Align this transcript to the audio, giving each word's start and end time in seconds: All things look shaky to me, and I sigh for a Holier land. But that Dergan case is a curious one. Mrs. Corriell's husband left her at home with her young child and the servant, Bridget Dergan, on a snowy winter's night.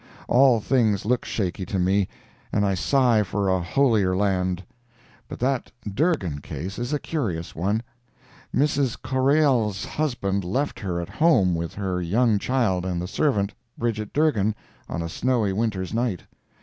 All 0.27 0.59
things 0.59 1.05
look 1.05 1.23
shaky 1.23 1.63
to 1.67 1.77
me, 1.77 2.07
and 2.51 2.65
I 2.65 2.73
sigh 2.73 3.21
for 3.21 3.47
a 3.49 3.61
Holier 3.61 4.15
land. 4.17 4.63
But 5.27 5.37
that 5.41 5.71
Dergan 5.87 6.41
case 6.41 6.79
is 6.79 6.91
a 6.91 6.97
curious 6.97 7.55
one. 7.55 7.83
Mrs. 8.51 8.99
Corriell's 8.99 9.85
husband 9.85 10.43
left 10.43 10.79
her 10.79 10.99
at 10.99 11.09
home 11.09 11.53
with 11.53 11.75
her 11.75 12.01
young 12.01 12.39
child 12.39 12.83
and 12.83 12.99
the 12.99 13.07
servant, 13.07 13.53
Bridget 13.77 14.11
Dergan, 14.11 14.55
on 14.89 15.03
a 15.03 15.07
snowy 15.07 15.53
winter's 15.53 15.93
night. 15.93 16.23